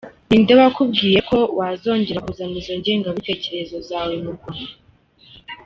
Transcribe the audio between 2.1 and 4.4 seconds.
kuzana izo ngengabitekerezo zawe mu